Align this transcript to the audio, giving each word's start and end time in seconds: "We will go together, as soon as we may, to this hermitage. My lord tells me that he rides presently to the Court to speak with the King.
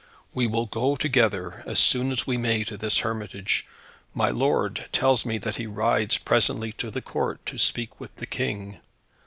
"We 0.33 0.47
will 0.47 0.65
go 0.65 0.95
together, 0.95 1.61
as 1.67 1.77
soon 1.79 2.11
as 2.11 2.25
we 2.25 2.35
may, 2.35 2.63
to 2.63 2.75
this 2.75 3.01
hermitage. 3.01 3.67
My 4.15 4.31
lord 4.31 4.87
tells 4.91 5.27
me 5.27 5.37
that 5.37 5.57
he 5.57 5.67
rides 5.67 6.17
presently 6.17 6.71
to 6.79 6.89
the 6.89 7.03
Court 7.03 7.45
to 7.45 7.59
speak 7.59 7.99
with 7.99 8.15
the 8.15 8.25
King. 8.25 8.79